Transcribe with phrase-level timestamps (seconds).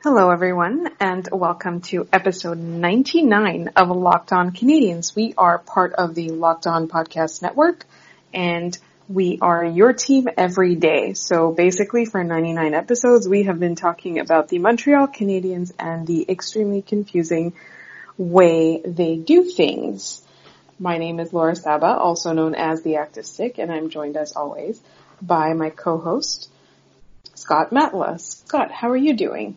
[0.00, 5.16] Hello everyone and welcome to episode 99 of Locked On Canadiens.
[5.16, 7.84] We are part of the Locked On Podcast Network
[8.32, 11.14] and we are your team every day.
[11.14, 16.30] So basically for 99 episodes we have been talking about the Montreal Canadiens and the
[16.30, 17.54] extremely confusing
[18.16, 20.22] way they do things.
[20.78, 24.36] My name is Laura Saba, also known as the Active Stick, and I'm joined as
[24.36, 24.80] always
[25.20, 26.48] by my co-host,
[27.34, 28.20] Scott Matla.
[28.20, 29.56] Scott, how are you doing?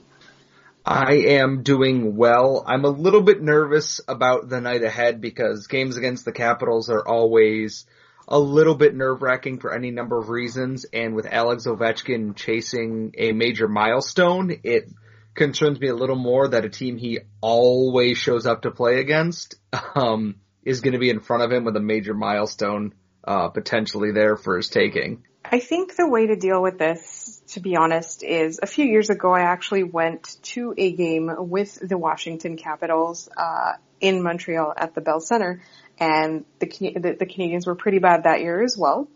[0.86, 2.64] I am doing well.
[2.66, 7.08] I'm a little bit nervous about the night ahead because games against the Capitals are
[7.08, 7.86] always
[8.28, 10.86] a little bit nerve wracking for any number of reasons.
[10.86, 14.90] And with Alex Ovechkin chasing a major milestone, it
[15.36, 19.56] concerns me a little more that a team he always shows up to play against,
[19.96, 22.94] um, is going to be in front of him with a major milestone,
[23.24, 25.24] uh, potentially there for his taking.
[25.44, 27.11] I think the way to deal with this,
[27.52, 31.78] to be honest, is a few years ago I actually went to a game with
[31.88, 35.62] the Washington Capitals uh, in Montreal at the Bell Center,
[36.00, 39.08] and the, the, the Canadiens were pretty bad that year as well.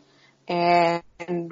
[0.47, 1.01] And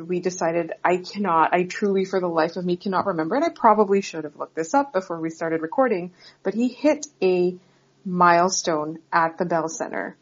[0.08, 3.49] we decided I cannot, I truly for the life of me cannot remember, and I
[3.49, 6.11] probably should have looked this up before we started recording,
[6.43, 7.55] but he hit a
[8.05, 10.17] milestone at the Bell Center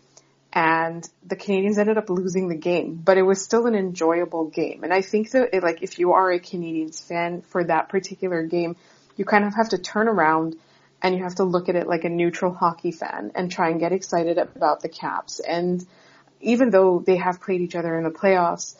[0.53, 4.83] and the Canadiens ended up losing the game, but it was still an enjoyable game.
[4.83, 8.43] And I think that it, like if you are a Canadiens fan for that particular
[8.43, 8.75] game,
[9.15, 10.57] you kind of have to turn around
[11.01, 13.79] and you have to look at it like a neutral hockey fan and try and
[13.79, 15.39] get excited about the Caps.
[15.39, 15.85] And
[16.41, 18.75] even though they have played each other in the playoffs,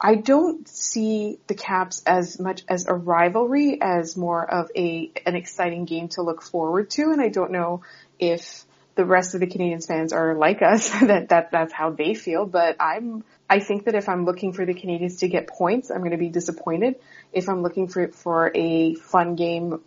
[0.00, 5.34] I don't see the Caps as much as a rivalry as more of a an
[5.34, 7.10] exciting game to look forward to.
[7.12, 7.82] And I don't know
[8.18, 8.65] if
[8.96, 12.46] the rest of the Canadiens fans are like us, that, that that's how they feel.
[12.46, 15.98] But I'm, I think that if I'm looking for the Canadiens to get points, I'm
[15.98, 16.96] going to be disappointed.
[17.32, 19.80] If I'm looking for, for a fun game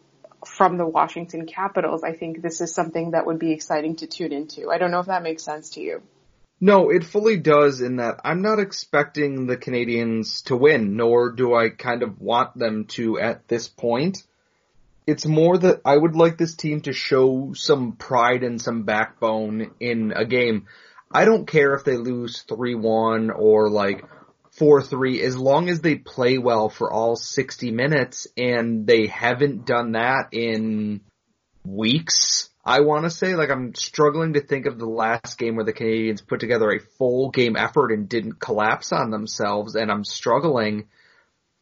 [0.46, 4.32] from the Washington Capitals, I think this is something that would be exciting to tune
[4.32, 4.70] into.
[4.70, 6.02] I don't know if that makes sense to you.
[6.62, 11.56] No, it fully does in that I'm not expecting the Canadiens to win, nor do
[11.56, 14.24] I kind of want them to at this point.
[15.08, 19.72] It's more that I would like this team to show some pride and some backbone
[19.80, 20.68] in a game.
[21.12, 24.04] I don't care if they lose 3-1 or like
[24.60, 29.94] 4-3 as long as they play well for all 60 minutes and they haven't done
[29.94, 31.02] that in
[31.64, 32.50] weeks.
[32.64, 35.74] I want to say like I'm struggling to think of the last game where the
[35.74, 40.88] Canadiens put together a full game effort and didn't collapse on themselves and I'm struggling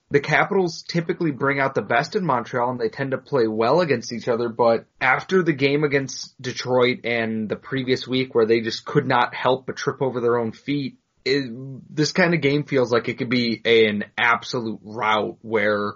[0.10, 3.82] the Capitals typically bring out the best in Montreal and they tend to play well
[3.82, 8.62] against each other, but after the game against Detroit and the previous week where they
[8.62, 11.52] just could not help but trip over their own feet, it,
[11.94, 15.96] this kind of game feels like it could be an absolute rout where,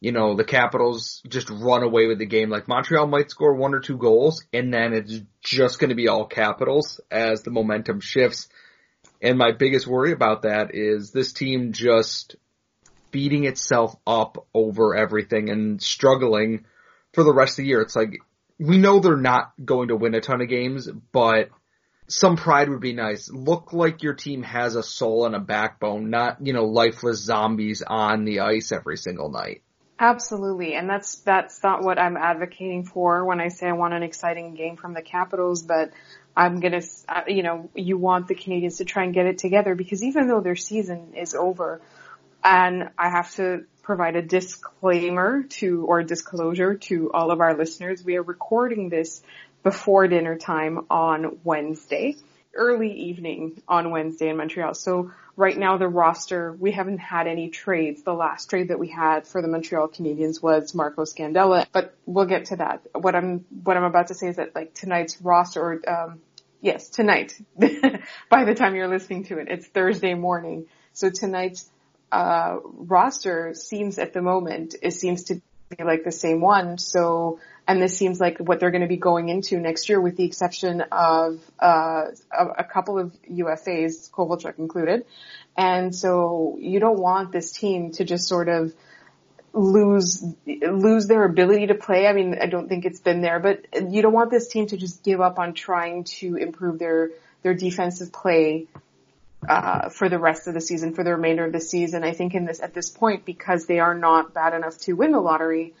[0.00, 2.50] you know, the Capitals just run away with the game.
[2.50, 6.08] Like Montreal might score one or two goals and then it's just going to be
[6.08, 8.50] all Capitals as the momentum shifts.
[9.22, 12.36] And my biggest worry about that is this team just
[13.10, 16.64] beating itself up over everything and struggling
[17.12, 17.80] for the rest of the year.
[17.80, 18.18] It's like,
[18.58, 21.50] we know they're not going to win a ton of games, but
[22.08, 23.30] some pride would be nice.
[23.30, 27.82] Look like your team has a soul and a backbone, not, you know, lifeless zombies
[27.86, 29.62] on the ice every single night.
[29.98, 30.74] Absolutely.
[30.74, 34.54] And that's, that's not what I'm advocating for when I say I want an exciting
[34.54, 35.90] game from the Capitals, but
[36.36, 39.74] I'm gonna, uh, you know, you want the Canadiens to try and get it together
[39.74, 41.80] because even though their season is over,
[42.46, 48.04] and I have to provide a disclaimer to, or disclosure to all of our listeners.
[48.04, 49.20] We are recording this
[49.64, 52.14] before dinner time on Wednesday,
[52.54, 54.74] early evening on Wednesday in Montreal.
[54.74, 58.04] So right now the roster, we haven't had any trades.
[58.04, 62.26] The last trade that we had for the Montreal Canadiens was Marco Scandella, but we'll
[62.26, 62.82] get to that.
[62.94, 66.20] What I'm, what I'm about to say is that like tonight's roster, um,
[66.60, 67.36] yes, tonight,
[68.30, 70.66] by the time you're listening to it, it's Thursday morning.
[70.92, 71.68] So tonight's
[72.16, 75.34] uh, roster seems at the moment, it seems to
[75.68, 76.78] be like the same one.
[76.78, 80.16] So, and this seems like what they're going to be going into next year with
[80.16, 85.04] the exception of, uh, a, a couple of UFAs, Kovalchuk included.
[85.58, 88.72] And so you don't want this team to just sort of
[89.52, 92.06] lose, lose their ability to play.
[92.06, 94.78] I mean, I don't think it's been there, but you don't want this team to
[94.78, 97.10] just give up on trying to improve their,
[97.42, 98.68] their defensive play
[99.48, 102.04] uh, for the rest of the season, for the remainder of the season.
[102.04, 105.12] I think in this, at this point, because they are not bad enough to win
[105.12, 105.74] the lottery,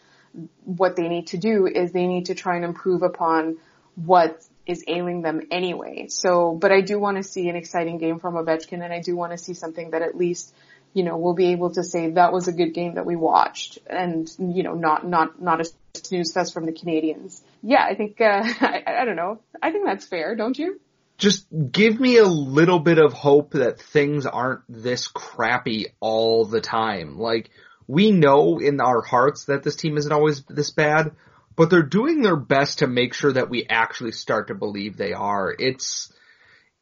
[0.64, 3.56] what they need to do is they need to try and improve upon
[3.94, 6.06] what is ailing them anyway.
[6.08, 9.16] So, but I do want to see an exciting game from Ovechkin and I do
[9.16, 10.52] want to see something that at least,
[10.92, 13.78] you know, we'll be able to say that was a good game that we watched
[13.86, 17.40] and, you know, not, not, not a snooze fest from the Canadiens.
[17.62, 19.40] Yeah, I think, uh, I, I don't know.
[19.62, 20.80] I think that's fair, don't you?
[21.18, 26.60] Just give me a little bit of hope that things aren't this crappy all the
[26.60, 27.18] time.
[27.18, 27.50] Like,
[27.86, 31.12] we know in our hearts that this team isn't always this bad,
[31.54, 35.14] but they're doing their best to make sure that we actually start to believe they
[35.14, 35.54] are.
[35.58, 36.12] It's,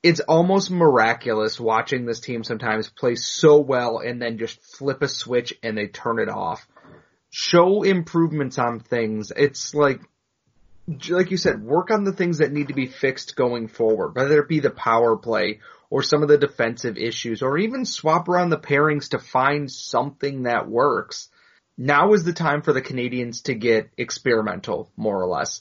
[0.02, 5.08] it's almost miraculous watching this team sometimes play so well and then just flip a
[5.08, 6.66] switch and they turn it off.
[7.30, 9.32] Show improvements on things.
[9.34, 10.00] It's like,
[10.86, 14.40] like you said, work on the things that need to be fixed going forward, whether
[14.40, 15.60] it be the power play
[15.90, 20.42] or some of the defensive issues or even swap around the pairings to find something
[20.42, 21.28] that works.
[21.76, 25.60] Now is the time for the Canadiens to get experimental, more or less.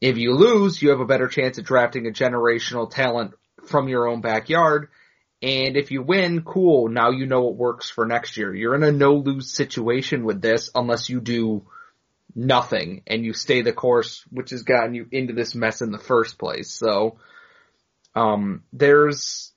[0.00, 3.34] If you lose, you have a better chance at drafting a generational talent
[3.66, 4.88] from your own backyard.
[5.42, 6.88] And if you win, cool.
[6.88, 8.54] Now you know what works for next year.
[8.54, 11.66] You're in a no lose situation with this unless you do
[12.34, 15.98] nothing and you stay the course, which has gotten you into this mess in the
[15.98, 16.72] first place.
[16.72, 17.18] So,
[18.14, 19.52] um, there's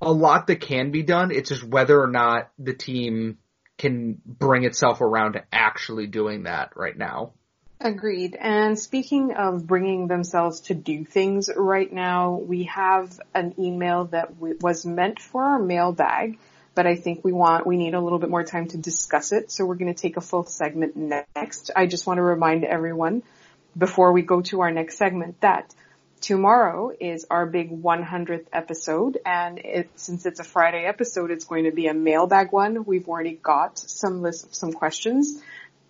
[0.00, 1.30] a lot that can be done.
[1.30, 3.38] It's just whether or not the team
[3.78, 7.32] can bring itself around to actually doing that right now.
[7.78, 8.36] Agreed.
[8.40, 14.36] And speaking of bringing themselves to do things right now, we have an email that
[14.38, 16.38] was meant for our mailbag,
[16.76, 19.50] but I think we want, we need a little bit more time to discuss it.
[19.50, 21.70] So we're going to take a full segment next.
[21.74, 23.22] I just want to remind everyone
[23.76, 25.74] before we go to our next segment that
[26.20, 31.64] tomorrow is our big 100th episode and it, since it's a Friday episode, it's going
[31.64, 32.84] to be a mailbag one.
[32.84, 35.42] We've already got some list some questions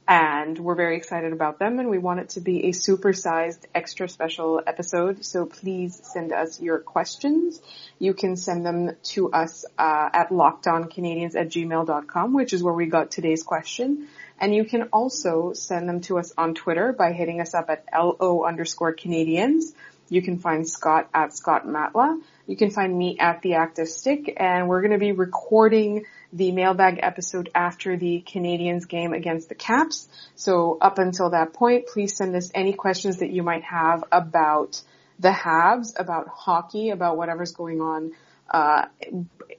[0.08, 4.08] and we're very excited about them and we want it to be a supersized extra
[4.08, 5.24] special episode.
[5.24, 7.60] So please send us your questions.
[7.98, 12.86] You can send them to us uh, at lockedoncanadians at gmail.com which is where we
[12.86, 14.06] got today's question.
[14.38, 17.84] And you can also send them to us on twitter by hitting us up at
[17.92, 19.74] lo underscore canadians.
[20.08, 22.20] You can find scott at scott matla.
[22.46, 24.34] You can find me at the active stick.
[24.36, 26.04] And we're going to be recording
[26.36, 30.06] the mailbag episode after the Canadiens game against the Caps.
[30.34, 34.82] So up until that point, please send us any questions that you might have about
[35.18, 38.12] the Habs, about hockey, about whatever's going on
[38.50, 38.86] uh,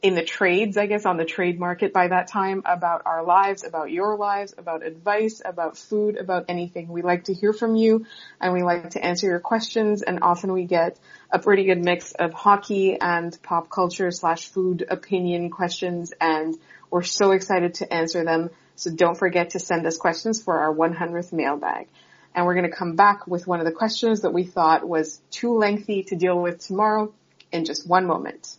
[0.02, 3.64] in the trades, I guess, on the trade market by that time, about our lives,
[3.64, 6.88] about your lives, about advice, about food, about anything.
[6.88, 8.06] We like to hear from you
[8.40, 11.00] and we like to answer your questions and often we get
[11.32, 16.58] a pretty good mix of hockey and pop culture slash food opinion questions and
[16.90, 18.50] we're so excited to answer them.
[18.76, 21.88] So don't forget to send us questions for our 100th mailbag.
[22.34, 25.20] And we're going to come back with one of the questions that we thought was
[25.32, 27.12] too lengthy to deal with tomorrow
[27.52, 28.56] in just one moment.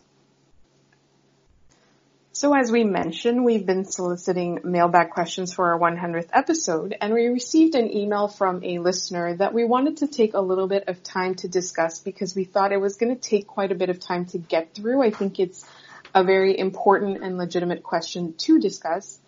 [2.39, 7.27] So as we mentioned, we've been soliciting mailbag questions for our 100th episode, and we
[7.27, 11.03] received an email from a listener that we wanted to take a little bit of
[11.03, 13.99] time to discuss because we thought it was going to take quite a bit of
[13.99, 15.01] time to get through.
[15.01, 15.65] I think it's
[16.15, 19.19] a very important and legitimate question to discuss,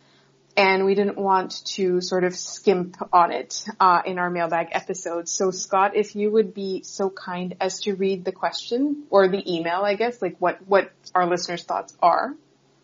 [0.55, 5.27] and we didn't want to sort of skimp on it uh, in our mailbag episode.
[5.27, 9.43] So Scott, if you would be so kind as to read the question or the
[9.53, 12.37] email, I guess, like what what our listeners' thoughts are.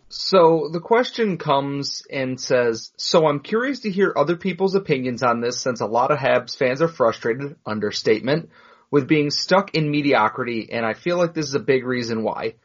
[0.09, 5.42] So the question comes and says, so I'm curious to hear other people's opinions on
[5.42, 8.50] this since a lot of Habs fans are frustrated, understatement,
[8.89, 12.55] with being stuck in mediocrity and I feel like this is a big reason why.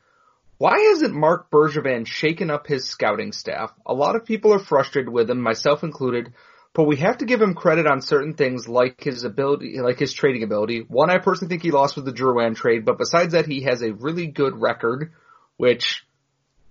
[0.58, 3.72] Why hasn't Marc Bergevin shaken up his scouting staff?
[3.84, 6.34] A lot of people are frustrated with him, myself included,
[6.72, 10.12] but we have to give him credit on certain things like his ability, like his
[10.12, 10.84] trading ability.
[10.86, 13.82] One, I personally think he lost with the Drouin trade, but besides that, he has
[13.82, 15.10] a really good record,
[15.56, 16.06] which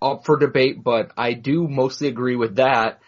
[0.02, 3.00] up for debate, but I do mostly agree with that.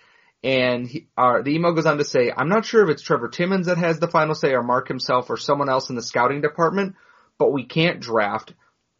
[0.43, 3.29] And he, uh, the email goes on to say, I'm not sure if it's Trevor
[3.29, 6.41] Timmins that has the final say or Marc himself or someone else in the scouting
[6.41, 6.95] department,
[7.38, 8.53] but we can't draft.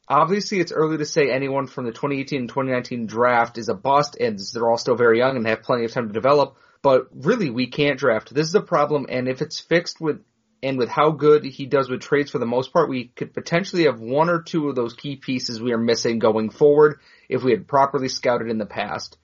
[0.08, 4.18] Obviously, it's early to say anyone from the 2018 and 2019 draft is a bust,
[4.20, 6.58] and they're all still very young and have plenty of time to develop.
[6.82, 8.34] But really, we can't draft.
[8.34, 10.22] This is a problem, and if it's fixed with
[10.64, 13.84] and with how good he does with trades for the most part, we could potentially
[13.84, 17.52] have one or two of those key pieces we are missing going forward if we
[17.52, 19.18] had properly scouted in the past.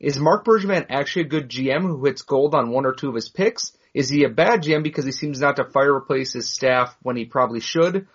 [0.00, 3.14] Is Marc Bergevin actually a good GM who hits gold on one or two of
[3.14, 3.72] his picks?
[3.94, 7.16] Is he a bad GM because he seems not to fire replace his staff when
[7.16, 8.08] he probably should?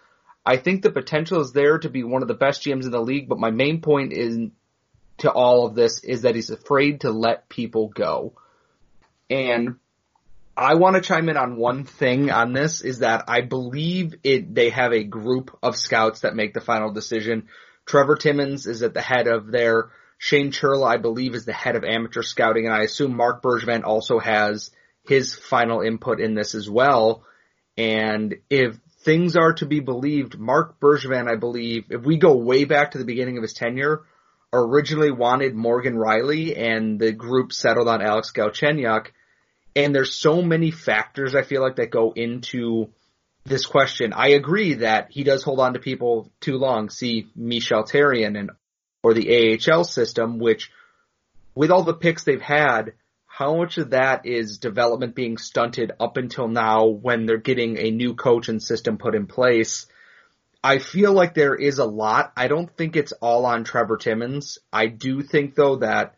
[0.46, 3.00] I think the potential is there to be one of the best GMs in the
[3.00, 4.50] league, but my main point is
[5.20, 8.34] to all of this is that he's afraid to let people go.
[9.30, 9.78] And
[10.58, 14.56] I want to chime in on one thing on this is that I believe it,
[14.56, 17.50] they have a group of scouts that make the final decision.
[17.86, 21.76] Trevor Timmons is at the head of their, Shane Churla, I believe, is the head
[21.76, 24.72] of amateur scouting, and I assume Marc Bergevin also has
[25.04, 27.26] his final input in this as well.
[27.78, 32.64] And if things are to be believed, Marc Bergevin, I believe, if we go way
[32.64, 34.04] back to the beginning of his tenure,
[34.54, 39.08] originally wanted Morgan Rielly, and the group settled on Alex Galchenyuk.
[39.76, 42.90] And there's so many factors I feel like that go into
[43.44, 44.14] this question.
[44.14, 46.90] I agree that he does hold on to people too long.
[46.90, 48.52] See Michel Therrien and
[49.04, 50.72] or the AHL system, which
[51.54, 52.94] with all the picks they've had,
[53.28, 57.92] how much of that is development being stunted up until now when they're getting a
[57.92, 59.88] new coach and system put in place?
[60.64, 62.34] I feel like there is a lot.
[62.36, 64.58] I don't think it's all on Trevor Timmins.
[64.74, 66.16] I do think though that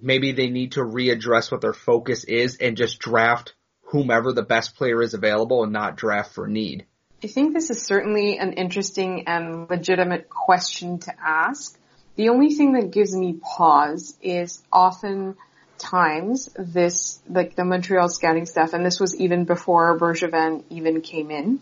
[0.00, 4.76] maybe they need to readdress what their focus is and just draft whomever the best
[4.76, 6.86] player is available and not draft for need.
[7.22, 11.78] I think this is certainly an interesting and legitimate question to ask.
[12.16, 15.36] The only thing that gives me pause is often
[15.78, 21.30] times this, like the Montreal scouting staff, and this was even before Bergevin even came
[21.30, 21.60] in,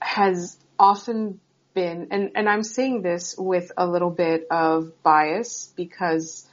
[0.00, 1.40] has often
[1.72, 6.46] been, and, and I'm saying this with a little bit of bias because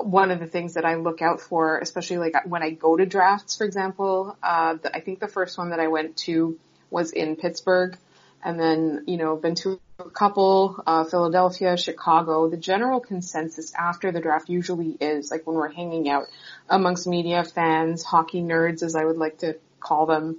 [0.00, 3.06] one of the things that I look out for, especially like when I go to
[3.06, 6.58] drafts, for example, uh, the, I think the first one that I went to
[6.90, 7.96] was in Pittsburgh
[8.44, 12.48] and then, you know, been to a couple, uh, Philadelphia, Chicago.
[12.48, 16.26] The general consensus after the draft usually is like when we're hanging out
[16.68, 20.38] amongst media, fans, hockey nerds, as I would like to call them,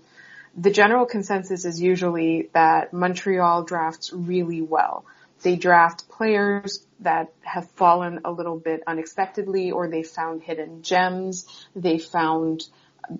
[0.55, 5.05] the general consensus is usually that Montreal drafts really well.
[5.43, 11.67] They draft players that have fallen a little bit unexpectedly or they found hidden gems.
[11.75, 12.63] They found,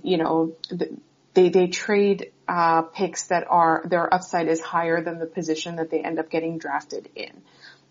[0.02, 0.56] you know,
[1.34, 5.90] they, they trade, uh, picks that are, their upside is higher than the position that
[5.90, 7.42] they end up getting drafted in.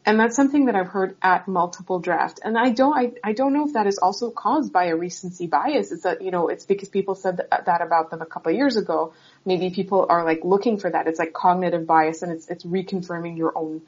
[0.04, 2.40] And that's something that I've heard at multiple draft.
[2.42, 5.46] And I don't, I, I don't know if that is also caused by a recency
[5.46, 5.92] bias.
[5.92, 8.56] It's that, you know, it's because people said that, that about them a couple of
[8.56, 9.14] years ago.
[9.44, 11.06] Maybe people are like looking for that.
[11.06, 13.82] It's like cognitive bias and it's, it's reconfirming your own,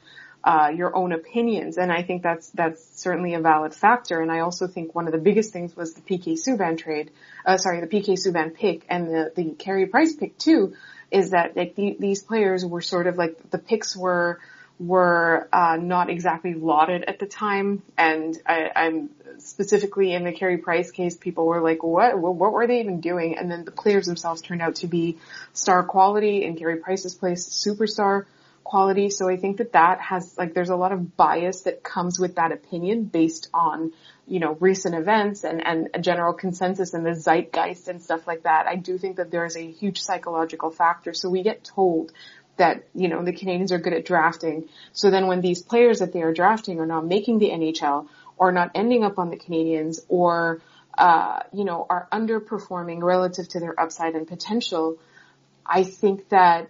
[0.45, 1.77] uh, your own opinions.
[1.77, 4.21] And I think that's, that's certainly a valid factor.
[4.21, 7.09] And I also think one of the biggest things was the PK Subban trade,
[7.45, 10.75] uh, sorry, the PK Subban pick and the, the Carey Price pick too,
[11.09, 14.39] is that like the, these players were sort of like the picks were,
[14.77, 20.57] were uh, not exactly lauded at the time, and I, I'm specifically in the Carey
[20.57, 22.19] Price case, people were like, "What?
[22.19, 25.17] What were they even doing?" And then the players themselves turned out to be
[25.53, 26.43] star quality.
[26.43, 28.25] In Carey Price's place, superstar
[28.65, 29.09] quality.
[29.09, 32.35] So I think that that has like there's a lot of bias that comes with
[32.35, 33.93] that opinion based on
[34.27, 38.43] you know recent events and and a general consensus and the zeitgeist and stuff like
[38.43, 38.65] that.
[38.67, 41.13] I do think that there is a huge psychological factor.
[41.13, 42.11] So we get told
[42.57, 44.69] that, you know, the Canadiens are good at drafting.
[44.93, 48.07] So then when these players that they are drafting are not making the NHL
[48.37, 50.61] or not ending up on the Canadiens or,
[50.97, 54.97] uh, you know, are underperforming relative to their upside and potential,
[55.65, 56.69] I think that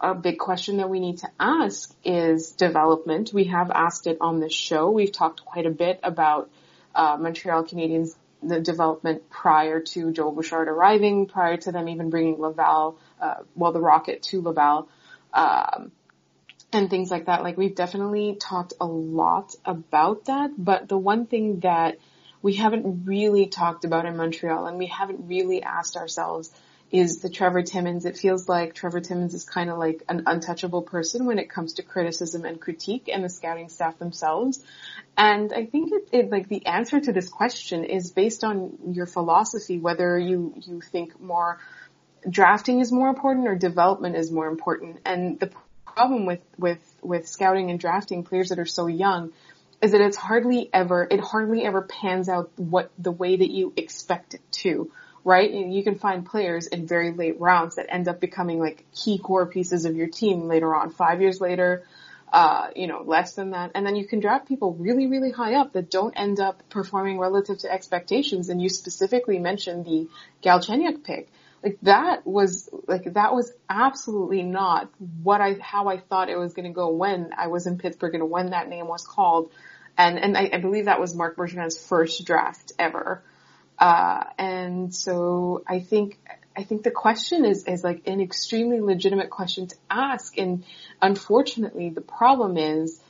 [0.00, 3.32] a big question that we need to ask is development.
[3.32, 4.90] We have asked it on the show.
[4.90, 6.50] We've talked quite a bit about
[6.94, 12.40] uh, Montreal Canadiens the development prior to Joel Bouchard arriving, prior to them even bringing
[12.40, 14.88] Laval, uh, well, the Rocket to Laval
[15.34, 15.92] um,
[16.72, 17.42] and things like that.
[17.42, 21.98] Like we've definitely talked a lot about that, but the one thing that
[22.42, 26.50] we haven't really talked about in Montreal and we haven't really asked ourselves
[26.90, 28.04] is the Trevor Timmins.
[28.04, 31.74] It feels like Trevor Timmins is kind of like an untouchable person when it comes
[31.74, 34.62] to criticism and critique and the scouting staff themselves.
[35.16, 39.06] And I think it, it, like the answer to this question is based on your
[39.06, 41.60] philosophy, whether you, you think more
[42.28, 44.98] drafting is more important or development is more important.
[45.04, 45.50] And the
[45.86, 49.32] problem with, with, with scouting and drafting players that are so young
[49.80, 53.72] is that it's hardly ever, it hardly ever pans out what, the way that you
[53.76, 54.92] expect it to,
[55.24, 55.50] right?
[55.50, 59.18] And You can find players in very late rounds that end up becoming like key
[59.18, 61.84] core pieces of your team later on, five years later,
[62.32, 63.72] uh, you know, less than that.
[63.74, 67.18] And then you can draft people really, really high up that don't end up performing
[67.18, 68.48] relative to expectations.
[68.48, 70.08] And you specifically mentioned the
[70.42, 71.30] Galchenyuk pick
[71.62, 74.90] like that was like that was absolutely not
[75.22, 78.14] what I how I thought it was going to go when I was in Pittsburgh
[78.14, 79.52] and when that name was called,
[79.98, 83.22] and and I, I believe that was Marc Bergevin's first draft ever,
[83.80, 86.18] uh, and so I think
[86.54, 90.64] I think the question is is like an extremely legitimate question to ask, and
[91.00, 93.00] unfortunately the problem is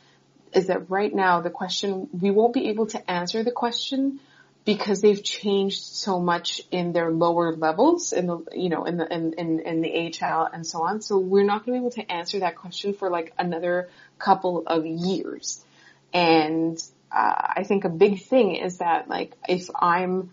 [0.52, 4.20] is that right now the question we won't be able to answer the question
[4.64, 9.12] because they've changed so much in their lower levels in the you know in the
[9.12, 11.00] in in, in the AHL and so on.
[11.00, 13.88] So we're not going to be able to answer that question for like another
[14.20, 15.64] couple of years.
[16.12, 20.30] And uh, I think a big thing is that like if I'm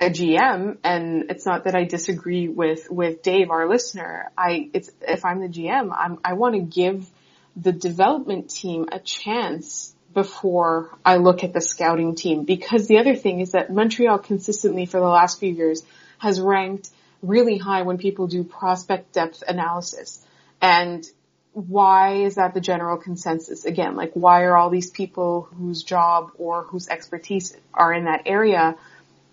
[0.00, 4.30] a GM, and it's not that I disagree with with Dave, our listener.
[4.36, 7.08] I it's if I'm the GM, I'm, I want to give
[7.56, 13.14] the development team a chance before I look at the scouting team because the other
[13.14, 15.82] thing is that Montreal consistently for the last few years
[16.18, 16.90] has ranked
[17.22, 20.24] really high when people do prospect depth analysis.
[20.60, 21.04] And
[21.52, 23.64] why is that the general consensus?
[23.64, 28.22] Again, like why are all these people whose job or whose expertise are in that
[28.26, 28.76] area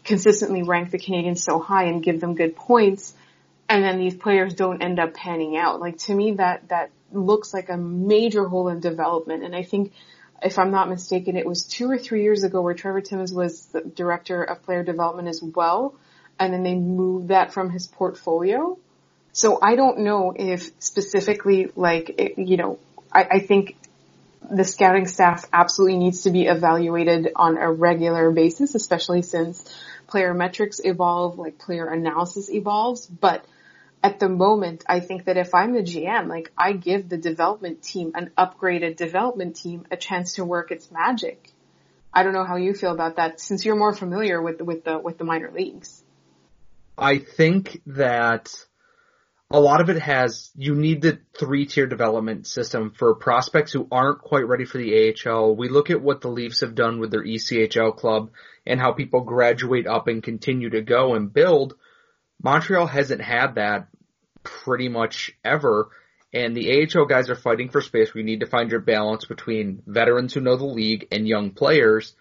[0.05, 3.13] consistently rank the Canadiens so high and give them good points
[3.67, 5.81] and then these players don't end up panning out?
[5.81, 9.91] Like to me that, that looks like a major hole in development and I think
[10.41, 13.65] if I'm not mistaken, it was two or three years ago where Trevor Timmins was
[13.67, 15.95] the director of player development as well
[16.39, 18.77] and then they moved that from his portfolio.
[19.31, 22.79] So I don't know if specifically, like, it, you know,
[23.11, 23.75] I, I think
[24.49, 29.63] the scouting staff absolutely needs to be evaluated on a regular basis, especially since
[30.15, 33.05] player metrics evolve, like player analysis evolves.
[33.05, 33.43] But
[34.01, 37.83] at the moment, I think that if I'm the GM, like I give the development
[37.83, 41.51] team, an upgraded development team, a chance to work its magic.
[42.13, 44.97] I don't know how you feel about that since you're more familiar with with the
[44.97, 46.01] with the minor leagues.
[46.97, 48.55] I think that
[49.55, 53.87] a lot of it has, you need the three tier development system for prospects who
[53.89, 55.55] aren't quite ready for the AHL.
[55.55, 58.31] We look at what the Leafs have done with their ECHL club
[58.67, 61.75] and how people graduate up and continue to go and build.
[62.43, 63.87] Montreal hasn't had that
[64.43, 65.87] pretty much ever.
[66.33, 68.13] And the AHL guys are fighting for space.
[68.13, 72.13] We need to find your balance between veterans who know the league and young players.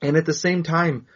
[0.00, 1.08] And at the same time,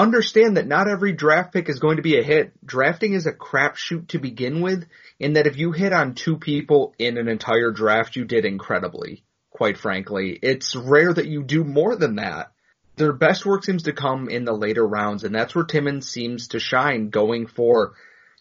[0.00, 2.52] understand that not every draft pick is going to be a hit.
[2.64, 4.86] Drafting is a crapshoot to begin with,
[5.18, 9.24] in that if you hit on two people in an entire draft, you did incredibly,
[9.50, 10.38] quite frankly.
[10.42, 12.52] It's rare that you do more than that.
[12.96, 16.48] Their best work seems to come in the later rounds, and that's where Timmins seems
[16.48, 17.94] to shine, going for,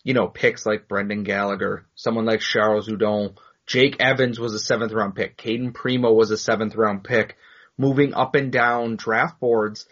[0.04, 3.36] you know, picks like Brendan Gallagher, someone like Charles Hudon,
[3.66, 7.38] Jake Evans was a seventh round pick, Cayden Primeau was a seventh round pick,
[7.78, 9.86] moving up and down draft boards,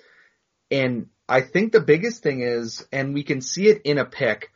[0.72, 4.52] and I think the biggest thing is, and we can see it in a pick,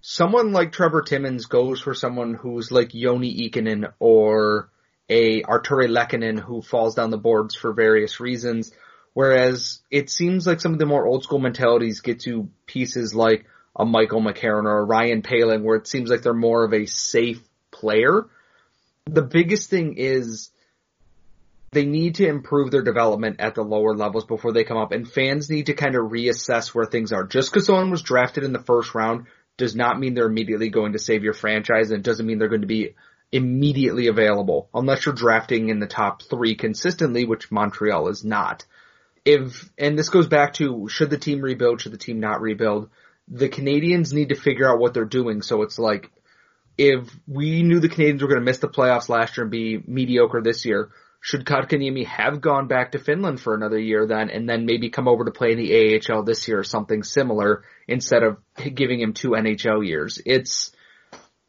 [0.00, 4.70] someone like Trevor Timmins goes for someone who's like Joni Ikonen or
[5.08, 8.72] a Artturi Lehkonen who falls down the boards for various reasons.
[9.12, 13.46] Whereas it seems like some of the more old school mentalities get to pieces like
[13.74, 16.86] a Michael McCarron or a Ryan Poehling where it seems like they're more of a
[16.86, 18.26] safe player.
[19.06, 20.50] The biggest thing is
[21.72, 25.10] they need to improve their development at the lower levels before they come up and
[25.10, 27.24] fans need to kind of reassess where things are.
[27.24, 30.94] Just because someone was drafted in the first round does not mean they're immediately going
[30.94, 32.94] to save your franchise and it doesn't mean they're going to be
[33.30, 38.64] immediately available unless you're drafting in the top three consistently, which Montreal is not.
[39.24, 42.90] If, and this goes back to should the team rebuild, should the team not rebuild?
[43.28, 45.42] The Canadiens need to figure out what they're doing.
[45.42, 46.10] So it's like,
[46.76, 49.80] if we knew the Canadiens were going to miss the playoffs last year and be
[49.86, 54.48] mediocre this year, should Kotkaniemi have gone back to Finland for another year then and
[54.48, 58.22] then maybe come over to play in the AHL this year or something similar instead
[58.22, 58.38] of
[58.74, 60.20] giving him two NHL years?
[60.24, 60.72] It's,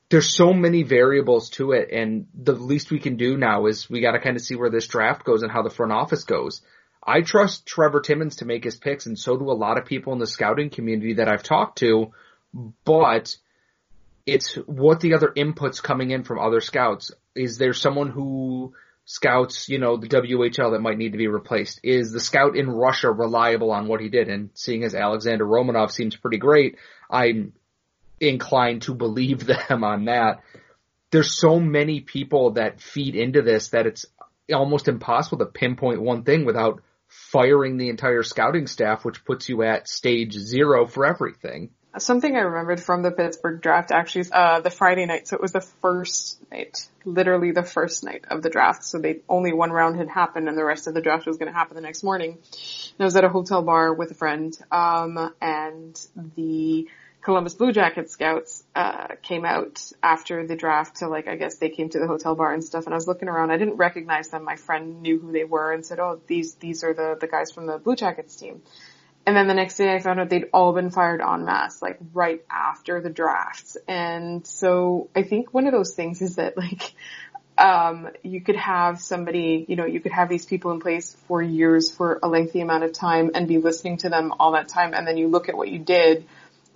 [0.10, 4.02] there's so many variables to it and the least we can do now is we
[4.02, 6.62] gotta kind of see where this draft goes and how the front office goes.
[7.02, 10.12] I trust Trevor Timmins to make his picks and so do a lot of people
[10.12, 12.12] in the scouting community that I've talked to,
[12.84, 13.38] but
[14.26, 17.12] it's what the other inputs coming in from other scouts.
[17.34, 18.74] Is there someone who
[19.06, 21.80] scouts, you know, the WHL that might need to be replaced?
[21.84, 24.30] Is the scout in Russia reliable on what he did?
[24.30, 26.78] And seeing as Alexander Romanov seems pretty great,
[27.10, 27.54] I'm
[28.20, 30.42] inclined to believe them on that.
[31.12, 34.06] There's so many people that feed into this that it's
[34.54, 39.64] almost impossible to pinpoint one thing without firing the entire scouting staff, which puts you
[39.64, 41.72] at stage zero for everything.
[41.98, 45.28] Something I remembered from the Pittsburgh draft actually is uh, the Friday night.
[45.28, 48.86] So it was the first night, literally the first night of the draft.
[48.86, 51.52] So they only one round had happened, and the rest of the draft was going
[51.52, 52.32] to happen the next morning.
[52.32, 56.00] And I was at a hotel bar with a friend, um, and
[56.36, 56.88] the
[57.22, 61.70] Columbus Blue Jacket scouts uh, came out after the draft to like I guess they
[61.70, 64.30] came to the hotel bar and stuff and I was looking around I didn't recognize
[64.30, 67.28] them my friend knew who they were and said oh these these are the the
[67.28, 68.64] guys from the Blue Jackets team
[69.26, 72.00] and then the next day I found out they'd all been fired en masse, like
[72.14, 73.78] right after the drafts.
[73.88, 76.94] And so I think one of those things is that like,
[77.58, 81.42] um, you could have somebody, you know, you could have these people in place for
[81.42, 84.94] years for a lengthy amount of time and be listening to them all that time.
[84.96, 86.26] And then you look at what you did,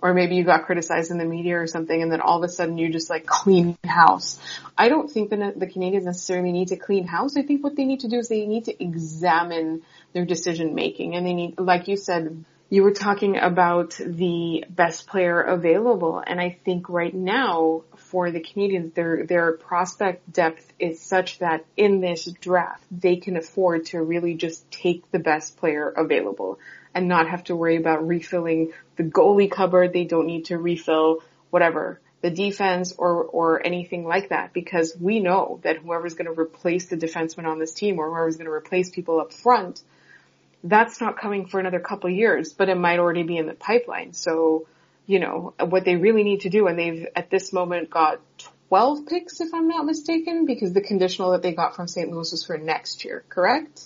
[0.00, 2.48] or maybe you got criticized in the media or something and then all of a
[2.48, 4.38] sudden you just like clean house.
[4.78, 7.36] I don't think the, the Canadiens necessarily need to clean house.
[7.36, 9.82] I think what they need to do is they need to examine
[10.16, 15.06] their decision making and they need, like you said, you were talking about the best
[15.06, 21.00] player available, and I think right now for the Canadiens, their their prospect depth is
[21.00, 25.88] such that in this draft they can afford to really just take the best player
[25.88, 26.58] available
[26.92, 29.92] and not have to worry about refilling the goalie cupboard.
[29.92, 35.20] They don't need to refill whatever the defense or or anything like that because we
[35.20, 38.52] know that whoever's going to replace the defenseman on this team or whoever's going to
[38.52, 39.82] replace people up front
[40.68, 43.54] that's not coming for another couple of years, but it might already be in the
[43.54, 44.12] pipeline.
[44.12, 44.66] So,
[45.06, 48.20] you know, what they really need to do, and they've at this moment got
[48.68, 52.10] 12 picks, if I'm not mistaken, because the conditional that they got from St.
[52.10, 53.80] Louis was for next year, correct?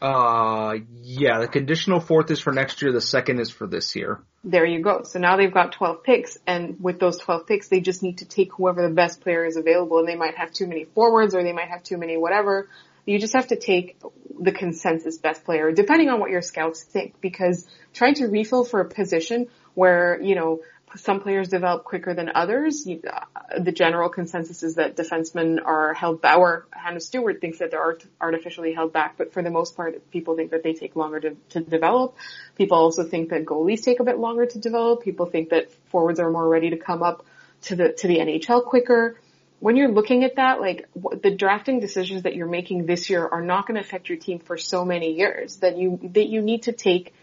[0.00, 4.22] Uh, yeah, the conditional fourth is for next year, the second is for this year.
[4.42, 5.02] There you go.
[5.02, 8.24] So now they've got 12 picks, and with those 12 picks, they just need to
[8.24, 11.42] take whoever the best player is available, and they might have too many forwards, or
[11.42, 12.68] they might have too many whatever.
[13.06, 13.98] You just have to take
[14.40, 18.80] the consensus best player, depending on what your scouts think, because trying to refill for
[18.80, 20.60] a position where, you know,
[20.96, 22.86] some players develop quicker than others.
[22.86, 23.20] Uh,
[23.60, 27.80] the general consensus is that defensemen are held back, or Hannah Stuart thinks that they're
[27.80, 31.20] art- artificially held back, but for the most part, people think that they take longer
[31.20, 32.16] to, to develop.
[32.56, 35.02] People also think that goalies take a bit longer to develop.
[35.02, 37.24] People think that forwards are more ready to come up
[37.62, 39.16] to the, to the NHL quicker
[39.60, 40.88] when you're looking at that, like
[41.22, 44.40] the drafting decisions that you're making this year are not going to affect your team
[44.40, 47.14] for so many years that you that you need to take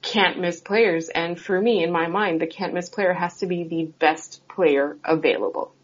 [0.00, 1.08] can't miss players.
[1.08, 4.46] And for me, in my mind, the can't miss player has to be the best
[4.48, 5.74] player available.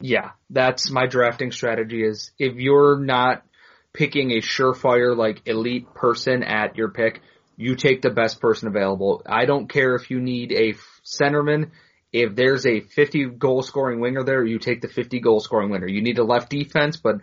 [0.00, 2.04] Yeah, that's my drafting strategy.
[2.04, 3.44] Is if you're not
[3.92, 7.20] picking a surefire like elite person at your pick,
[7.56, 9.22] you take the best person available.
[9.24, 11.70] I don't care if you need a centerman
[12.12, 15.88] if there's a 50 goal scoring winger there, you take the 50 goal scoring winger.
[15.88, 17.16] You need a left defense, but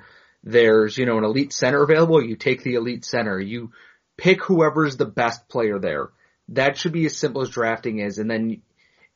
[0.43, 3.39] there's, you know, an elite center available, you take the elite center.
[3.39, 3.71] You
[4.17, 6.10] pick whoever's the best player there.
[6.49, 8.17] That should be as simple as drafting is.
[8.17, 8.62] And then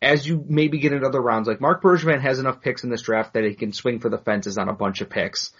[0.02, 3.02] as you maybe get into other rounds, like Marc Bergevin has enough picks in this
[3.02, 5.52] draft that he can swing for the fences on a bunch of picks.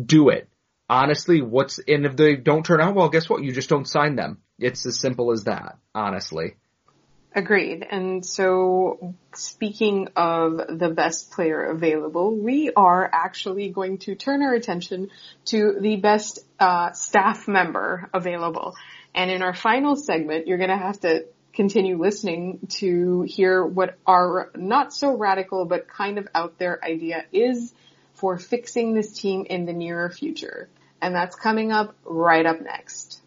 [0.00, 0.48] Do it.
[0.88, 3.42] Honestly, what's, and if they don't turn out well, guess what?
[3.42, 4.38] You just don't sign them.
[4.58, 6.54] It's as simple as that, honestly.
[7.36, 7.86] Agreed.
[7.90, 14.54] And so speaking of the best player available, we are actually going to turn our
[14.54, 15.10] attention
[15.46, 18.74] to the best uh, staff member available.
[19.14, 23.98] And in our final segment, you're going to have to continue listening to hear what
[24.06, 27.74] our not so radical but kind of out there idea is
[28.14, 30.70] for fixing this team in the nearer future.
[31.02, 33.20] And that's coming up right up next.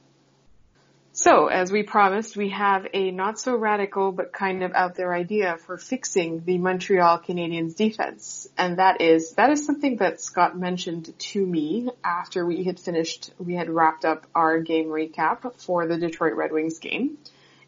[1.21, 5.13] So, as we promised, we have a not so radical but kind of out there
[5.13, 8.47] idea for fixing the Montreal Canadiens defense.
[8.57, 13.33] And that is, that is something that Scott mentioned to me after we had finished,
[13.37, 17.17] we had wrapped up our game recap for the Detroit Red Wings game.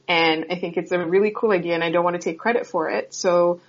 [0.07, 2.67] And I think it's a really cool idea and I don't want to take credit
[2.67, 3.13] for it.
[3.13, 3.59] So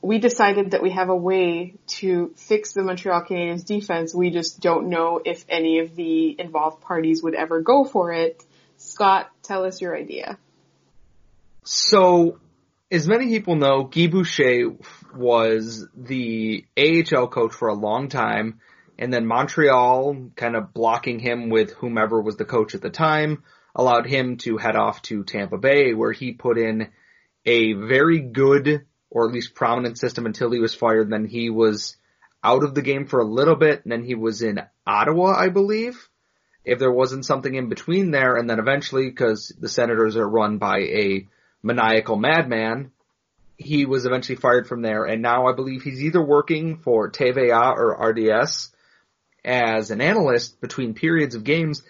[0.00, 4.14] we decided that we have a way to fix the Montreal Canadiens defense.
[4.14, 8.42] We just don't know if any of the involved parties would ever go for it
[8.98, 10.40] Scott, tell us your idea.
[11.62, 12.40] So,
[12.90, 14.72] as many people know, Guy Boucher
[15.14, 18.58] was the AHL coach for a long time,
[18.98, 23.44] and then Montreal, kind of blocking him with whomever was the coach at the time,
[23.72, 26.88] allowed him to head off to Tampa Bay, where he put in
[27.46, 31.08] a very good, or at least prominent system until he was fired.
[31.08, 31.96] Then he was
[32.42, 35.50] out of the game for a little bit, and then he was in Ottawa, I
[35.50, 36.08] believe
[36.68, 40.58] if there wasn't something in between there, and then eventually, because the Senators are run
[40.58, 41.26] by a
[41.62, 42.92] maniacal madman,
[43.56, 47.76] he was eventually fired from there, and now I believe he's either working for TVA
[47.76, 48.70] or RDS
[49.44, 51.82] as an analyst between periods of games.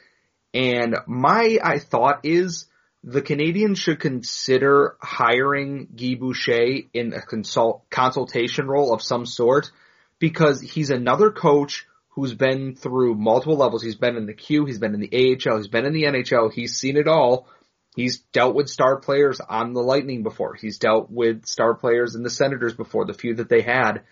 [0.54, 2.66] And my I thought is
[3.04, 9.70] the Canadiens should consider hiring Guy Boucher in a consult consultation role of some sort
[10.18, 11.86] because he's another coach
[12.18, 13.80] who's been through multiple levels.
[13.80, 16.52] He's been in the Q, he's been in the AHL, he's been in the NHL,
[16.52, 17.46] he's seen it all.
[17.94, 20.54] He's dealt with star players on the Lightning before.
[20.54, 24.02] He's dealt with star players in the Senators before, the few that they had.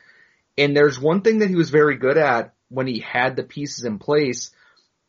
[0.57, 3.85] And there's one thing that he was very good at when he had the pieces
[3.85, 4.53] in place,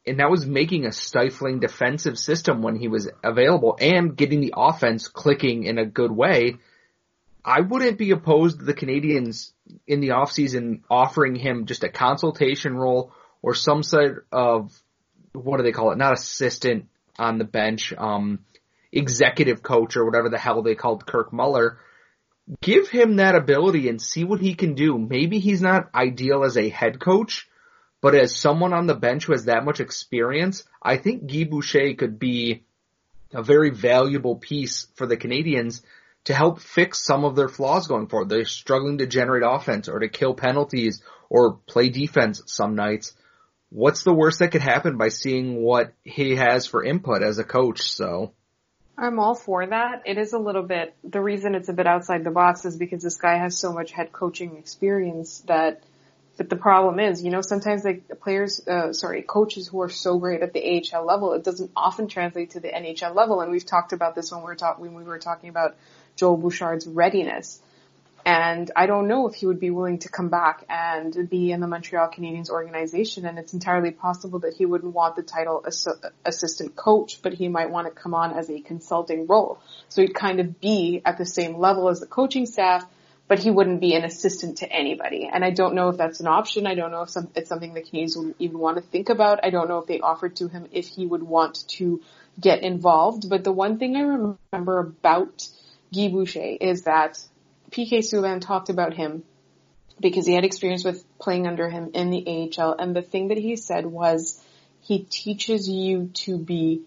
[0.07, 4.55] and that was making a stifling defensive system when he was available and getting the
[4.57, 6.55] offense clicking in a good way.
[7.47, 9.53] I wouldn't be opposed to the Canadiens
[9.87, 14.77] in the offseason offering him just a consultation role or some sort of
[15.31, 15.97] what do they call it?
[15.97, 18.39] Not assistant on the bench, um,
[18.91, 21.79] executive coach or whatever the hell they called Kirk Muller.
[22.59, 24.97] Give him that ability and see what he can do.
[24.97, 27.47] Maybe he's not ideal as a head coach,
[28.01, 31.93] but as someone on the bench who has that much experience, I think Guy Boucher
[31.93, 32.63] could be
[33.33, 35.81] a very valuable piece for the Canadiens
[36.27, 38.27] to help fix some of their flaws going forward.
[38.27, 43.13] They're struggling to generate offense or to kill penalties or play defense some nights.
[43.69, 47.45] What's the worst that could happen by seeing what he has for input as a
[47.45, 47.81] coach?
[47.91, 48.33] So
[48.97, 50.01] I'm all for that.
[50.05, 53.03] It is a little bit, the reason it's a bit outside the box is because
[53.03, 55.83] this guy has so much head coaching experience that,
[56.35, 60.17] but the problem is, you know, sometimes like players, uh, sorry, coaches who are so
[60.17, 63.39] great at the AHL level, it doesn't often translate to the NHL level.
[63.39, 65.77] And we've talked about this when we were talking, when we were talking about
[66.17, 67.61] Joel Bouchard's readiness.
[68.27, 71.61] And I don't know if he would be willing to come back and be in
[71.61, 73.25] the Montreal Canadiens organization.
[73.25, 75.87] And it's entirely possible that he wouldn't want the title ass-
[76.25, 79.59] assistant coach, but he might want to come on as a consulting role.
[79.87, 82.85] So he'd kind of be at the same level as the coaching staff,
[83.29, 85.29] but he wouldn't be an assistant to anybody.
[85.31, 86.67] And I don't know if that's an option.
[86.67, 89.39] I don't know if some, it's something the Canadiens would even want to think about.
[89.43, 92.01] I don't know if they offered to him if he would want to
[92.37, 93.29] get involved.
[93.29, 95.47] But the one thing I remember about
[95.93, 97.19] Guy Boucher is that
[97.71, 99.23] PK Subban talked about him
[99.99, 103.37] because he had experience with playing under him in the AHL and the thing that
[103.37, 104.41] he said was
[104.81, 106.81] he teaches you to be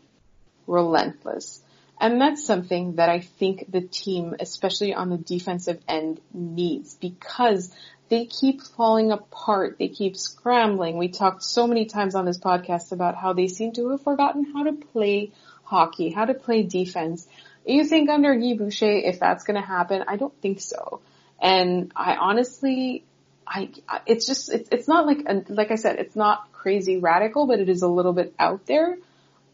[0.67, 1.63] relentless.
[2.01, 7.71] And that's something that I think the team, especially on the defensive end, needs because
[8.09, 9.77] they keep falling apart.
[9.79, 10.97] They keep scrambling.
[10.97, 14.51] We talked so many times on this podcast about how they seem to have forgotten
[14.53, 15.33] how to play
[15.63, 17.29] hockey, how to play defense.
[17.67, 20.05] You think under Guy Boucher, if that's going to happen?
[20.09, 21.01] I don't think so.
[21.41, 23.05] And I honestly,
[23.47, 23.71] I,
[24.07, 27.69] it's just, it's, it's not like, like I said, it's not crazy radical, but it
[27.69, 28.97] is a little bit out there.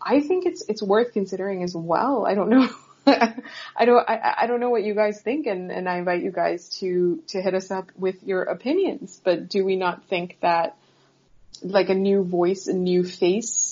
[0.01, 2.27] I think it's, it's worth considering as well.
[2.27, 2.69] I don't know.
[3.07, 6.33] I don't, I, I don't know what you guys think and, and I invite you
[6.33, 10.77] guys to, to hit us up with your opinions, but do we not think that
[11.63, 13.66] like a new voice, a new face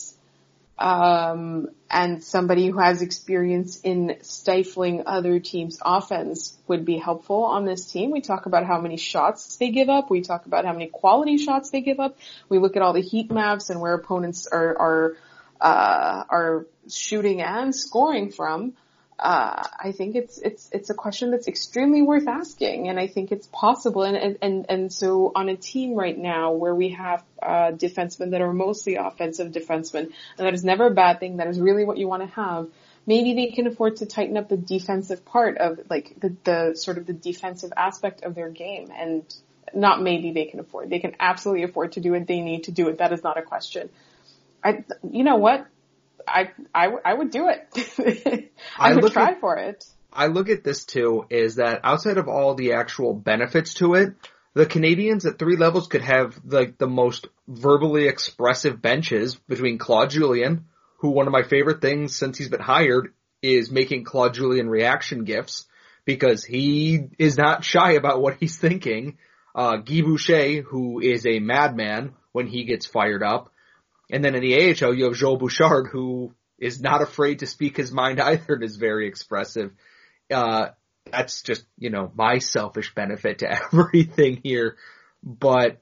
[0.79, 7.65] um, and somebody who has experience in stifling other teams' offense would be helpful on
[7.65, 8.11] this team.
[8.11, 10.11] We talk about how many shots they give up.
[10.11, 12.19] We talk about how many quality shots they give up.
[12.49, 15.17] We look at all the heat maps and where opponents are are
[15.61, 18.75] uh, are shooting and scoring from
[19.19, 23.31] uh, I think it's it's it's a question that's extremely worth asking, and I think
[23.31, 24.03] it's possible.
[24.03, 28.41] And and and so on a team right now where we have uh, defensemen that
[28.41, 30.05] are mostly offensive defensemen,
[30.39, 31.37] and that is never a bad thing.
[31.37, 32.69] That is really what you want to have.
[33.07, 36.99] Maybe they can afford to tighten up the defensive part of like the the sort
[36.99, 39.23] of the defensive aspect of their game, and
[39.73, 40.91] not maybe they can afford.
[40.91, 42.27] They can absolutely afford to do it.
[42.27, 42.99] They need to do it.
[42.99, 43.91] That is not a question.
[44.63, 45.67] I, you know what?
[46.27, 48.51] I, I, I would do it.
[48.79, 49.85] I, I would try at, for it.
[50.13, 54.15] I look at this too, is that outside of all the actual benefits to it,
[54.55, 60.11] the Canadiens at three levels could have like the most verbally expressive benches between Claude
[60.11, 60.67] Julien,
[60.99, 65.25] who one of my favorite things since he's been hired is making Claude Julien reaction
[65.25, 65.67] gifts
[66.05, 69.19] because he is not shy about what he's thinking.
[69.55, 73.51] Uh, Guy Boucher, who is a madman when he gets fired up.
[74.11, 77.77] And then in the AHL, you have Joel Bouchard, who is not afraid to speak
[77.77, 79.73] his mind either and is very expressive.
[80.31, 80.69] Uh,
[81.11, 84.77] that's just, you know, my selfish benefit to everything here.
[85.23, 85.81] But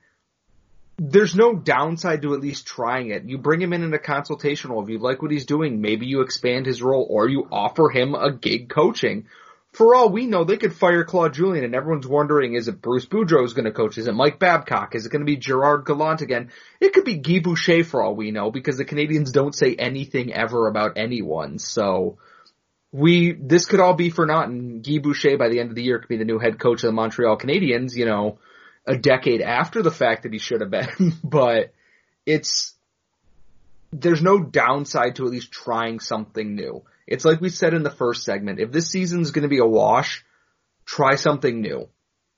[0.98, 3.24] there's no downside to at least trying it.
[3.24, 4.82] You bring him in in a consultational.
[4.82, 8.14] If you like what he's doing, maybe you expand his role or you offer him
[8.14, 9.26] a gig coaching
[9.72, 13.06] for all we know, they could fire Claude Julien and everyone's wondering, is it Bruce
[13.06, 13.96] Boudreau who's going to coach?
[13.96, 14.94] Is it Mike Babcock?
[14.94, 16.50] Is it going to be Gerard Gallant again?
[16.78, 20.34] It could be Guy Boucher for all we know because the Canadiens don't say anything
[20.34, 21.58] ever about anyone.
[21.58, 22.18] So
[22.92, 25.82] we, this could all be for naught and Guy Boucher by the end of the
[25.82, 28.38] year could be the new head coach of the Montreal Canadiens, you know,
[28.86, 31.14] a decade after the fact that he should have been.
[31.24, 31.72] but
[32.26, 32.74] it's,
[33.90, 36.82] there's no downside to at least trying something new.
[37.06, 38.60] It's like we said in the first segment.
[38.60, 40.24] If this season's going to be a wash,
[40.84, 41.88] try something new.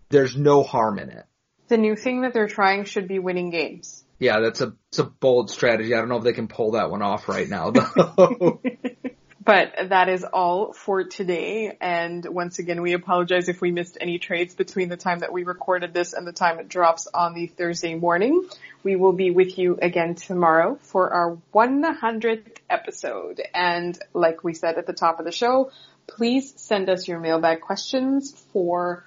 [0.09, 1.25] There's no harm in it.
[1.69, 4.05] The new thing that they're trying should be winning games.
[4.19, 5.95] Yeah, that's a it's a bold strategy.
[5.95, 7.71] I don't know if they can pull that one off right now
[8.17, 8.61] though.
[9.45, 11.77] but that is all for today.
[11.81, 15.45] And once again, we apologize if we missed any trades between the time that we
[15.45, 18.49] recorded this and the time it drops on the Thursday morning.
[18.83, 23.43] We will be with you again tomorrow for our 100th episode.
[23.55, 25.71] And like we said at the top of the show,
[26.07, 29.05] please send us your mailbag questions for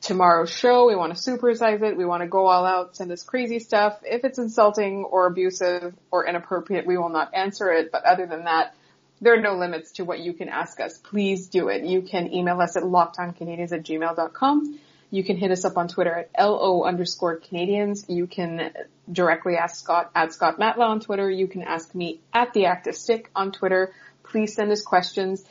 [0.00, 0.86] tomorrow's show.
[0.86, 1.96] We want to supersize it.
[1.96, 3.98] We want to go all out, send us crazy stuff.
[4.04, 7.90] If it's insulting or abusive or inappropriate, we will not answer it.
[7.90, 8.74] But other than that,
[9.20, 10.98] there are no limits to what you can ask us.
[10.98, 11.84] Please do it.
[11.84, 14.78] You can email us at lockedoncanadians at gmail.com.
[15.10, 18.04] You can hit us up on Twitter at LO underscore Canadians.
[18.08, 18.72] You can
[19.10, 21.30] directly ask Scott at Scott Matla on Twitter.
[21.30, 23.94] You can ask me at the Active Stick on Twitter.
[24.24, 25.44] Please send us questions.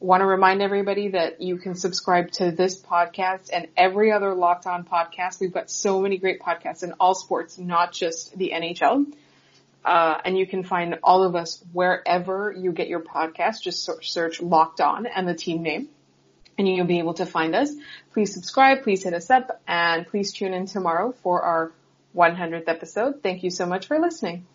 [0.00, 4.66] Want to remind everybody that you can subscribe to this podcast and every other Locked
[4.66, 5.40] On podcast.
[5.40, 9.06] We've got so many great podcasts in all sports, not just the NHL.
[9.84, 13.62] Uh, and you can find all of us wherever you get your podcast.
[13.62, 15.88] Just search Locked On and the team name
[16.58, 17.70] and you'll be able to find us.
[18.12, 21.72] Please subscribe, please hit us up, and please tune in tomorrow for our
[22.16, 23.22] 100th episode.
[23.22, 24.46] Thank you so much for listening.